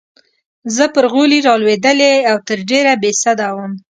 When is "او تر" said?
2.29-2.59